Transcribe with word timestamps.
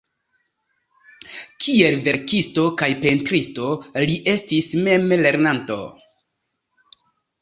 Kiel 1.65 1.97
verkisto 2.07 2.65
kaj 2.83 2.89
pentristo 3.03 3.69
li 4.07 4.17
estis 4.33 4.71
memlernanto. 4.89 5.79